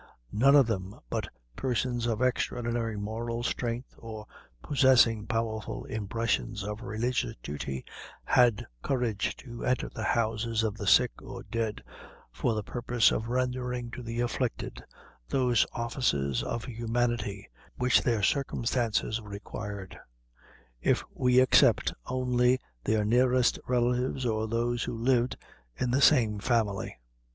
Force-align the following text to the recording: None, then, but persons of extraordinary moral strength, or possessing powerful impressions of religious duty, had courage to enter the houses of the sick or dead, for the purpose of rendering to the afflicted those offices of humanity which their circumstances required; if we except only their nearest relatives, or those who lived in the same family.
None, 0.31 0.59
then, 0.65 0.95
but 1.11 1.27
persons 1.55 2.07
of 2.07 2.23
extraordinary 2.23 2.97
moral 2.97 3.43
strength, 3.43 3.93
or 3.99 4.25
possessing 4.63 5.27
powerful 5.27 5.85
impressions 5.85 6.63
of 6.63 6.81
religious 6.81 7.35
duty, 7.43 7.85
had 8.23 8.65
courage 8.81 9.37
to 9.37 9.63
enter 9.63 9.89
the 9.89 10.01
houses 10.01 10.63
of 10.63 10.75
the 10.75 10.87
sick 10.87 11.11
or 11.21 11.43
dead, 11.43 11.83
for 12.31 12.55
the 12.55 12.63
purpose 12.63 13.11
of 13.11 13.27
rendering 13.29 13.91
to 13.91 14.01
the 14.01 14.21
afflicted 14.21 14.83
those 15.29 15.67
offices 15.71 16.41
of 16.41 16.65
humanity 16.65 17.47
which 17.75 18.01
their 18.01 18.23
circumstances 18.23 19.21
required; 19.21 19.95
if 20.81 21.03
we 21.13 21.39
except 21.39 21.93
only 22.07 22.59
their 22.83 23.05
nearest 23.05 23.59
relatives, 23.67 24.25
or 24.25 24.47
those 24.47 24.83
who 24.85 24.97
lived 24.97 25.37
in 25.75 25.91
the 25.91 26.01
same 26.01 26.39
family. 26.39 26.97